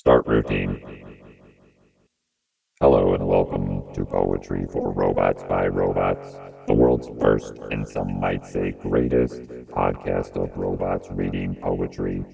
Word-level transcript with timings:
Start 0.00 0.26
routine. 0.26 0.80
Hello 2.80 3.12
and 3.12 3.28
welcome 3.28 3.82
to 3.92 4.06
Poetry 4.06 4.64
for 4.72 4.92
Robots 4.92 5.42
by 5.42 5.66
Robots, 5.66 6.38
the 6.66 6.72
world's 6.72 7.10
first 7.20 7.58
and 7.70 7.86
some 7.86 8.18
might 8.18 8.46
say 8.46 8.70
greatest 8.80 9.42
podcast 9.68 10.42
of 10.42 10.56
robots 10.56 11.08
reading 11.10 11.54
poetry. 11.54 12.24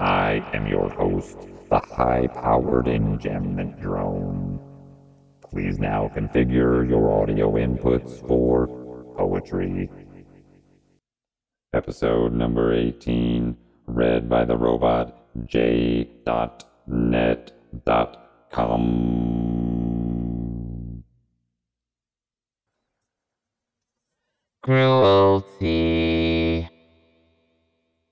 I 0.00 0.44
am 0.52 0.66
your 0.66 0.90
host, 0.90 1.46
the 1.70 1.78
high 1.78 2.26
powered 2.26 2.86
enjambment 2.86 3.80
drone. 3.80 4.58
Please 5.40 5.78
now 5.78 6.10
configure 6.12 6.88
your 6.88 7.12
audio 7.12 7.52
inputs 7.52 8.26
for 8.26 8.66
poetry. 9.16 9.88
Episode 11.72 12.32
number 12.32 12.72
18, 12.74 13.56
read 13.86 14.28
by 14.28 14.44
the 14.44 14.56
robot 14.56 15.14
j.net.com. 16.88 17.44
Cruelty 24.62 25.88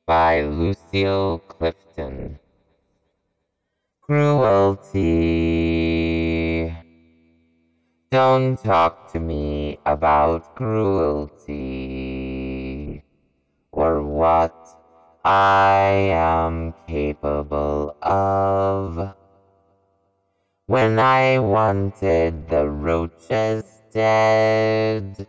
by 0.07 0.43
Lucille 0.43 1.39
Clifton. 1.49 2.39
Cruelty. 4.03 5.07
Don't 8.11 8.57
talk 8.63 9.13
to 9.13 9.21
me 9.21 9.79
about 9.85 10.55
cruelty 10.55 11.53
or 13.73 14.03
what 14.03 14.55
I 15.27 15.91
am 16.13 16.73
capable 16.87 17.97
of. 18.01 19.13
When 20.67 21.01
I 21.01 21.41
wanted 21.41 22.49
the 22.49 22.69
roaches 22.69 23.65
dead, 23.93 25.27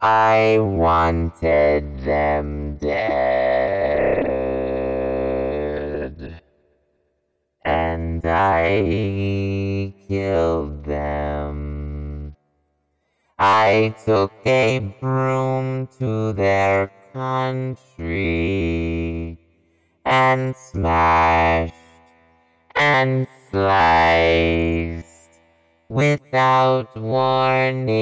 I 0.00 0.56
wanted 0.58 2.00
them 2.00 2.78
dead. 2.78 4.16
And 7.62 8.24
I 8.24 9.92
killed 10.08 10.82
them. 10.82 12.34
I 13.38 13.94
took 14.02 14.32
a 14.46 14.78
broom 14.98 15.88
to 15.98 16.32
their 16.32 16.90
country 17.16 18.12
and 20.04 20.54
smashed 20.54 21.72
and 22.74 23.26
sliced 23.50 25.40
without 25.88 26.94
warning, 26.94 27.96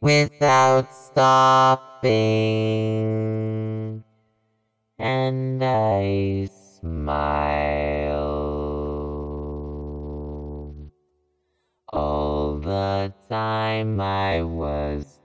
without 0.00 0.86
stopping, 0.94 2.14
and 5.00 5.64
I 5.64 6.48
smiled 6.80 7.26
all 11.88 12.60
the 12.60 13.12
time 13.28 14.00
I 14.00 14.42
was 14.44 15.15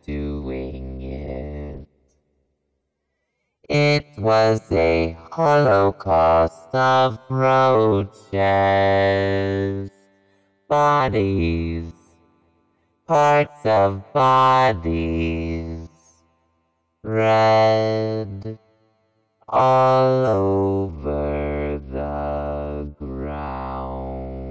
It 3.74 4.06
was 4.18 4.70
a 4.70 5.16
holocaust 5.32 6.76
of 6.76 7.18
roaches, 7.30 8.30
bodies, 10.68 11.94
parts 13.08 13.66
of 13.66 14.12
bodies, 14.12 15.88
red, 17.02 18.60
all 19.48 20.26
over 20.26 21.80
the 21.94 22.94
ground. 23.00 24.42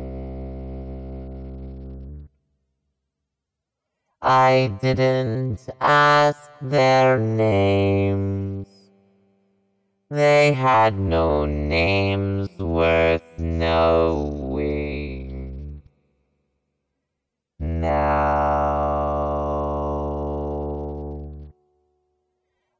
I 4.23 4.75
didn't 4.81 5.69
ask 5.79 6.49
their 6.63 7.19
names. 7.19 8.80
They 10.13 10.53
had 10.55 10.99
no 10.99 11.47
names 11.47 12.49
worth 12.59 13.23
knowing. 13.39 14.61
Now 17.61 18.01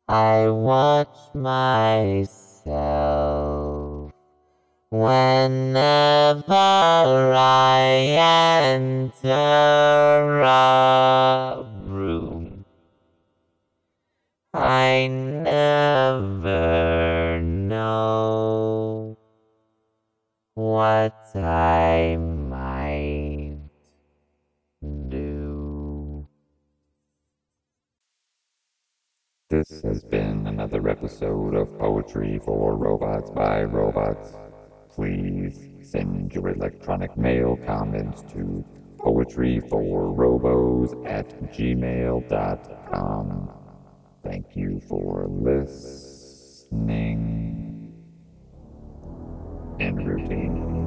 I 0.09 0.49
watch 0.49 1.17
myself 1.33 2.27
whenever 4.91 6.43
I 6.53 7.81
enter 8.91 9.31
a 10.43 11.65
room. 11.87 12.65
I 14.53 15.07
never 15.07 16.80
This 29.51 29.83
has 29.83 30.03
been 30.05 30.47
another 30.47 30.89
episode 30.89 31.57
of 31.57 31.77
Poetry 31.77 32.41
for 32.45 32.77
Robots 32.77 33.31
by 33.31 33.65
Robots. 33.65 34.37
Please 34.95 35.67
send 35.83 36.33
your 36.33 36.51
electronic 36.51 37.17
mail 37.17 37.59
comments 37.67 38.23
to 38.33 38.65
poetryforrobos 38.99 41.05
at 41.05 41.29
gmail.com. 41.53 43.51
Thank 44.23 44.55
you 44.55 44.81
for 44.89 45.27
listening. 45.29 47.19
End 49.81 50.07
routine. 50.07 50.80